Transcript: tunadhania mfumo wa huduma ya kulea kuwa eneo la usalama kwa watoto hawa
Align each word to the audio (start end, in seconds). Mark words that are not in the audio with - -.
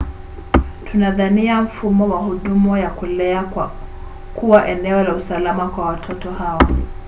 tunadhania 0.91 1.61
mfumo 1.61 2.09
wa 2.09 2.17
huduma 2.19 2.79
ya 2.79 2.89
kulea 2.89 3.43
kuwa 4.35 4.67
eneo 4.67 5.03
la 5.03 5.15
usalama 5.15 5.67
kwa 5.69 5.85
watoto 5.85 6.31
hawa 6.31 6.67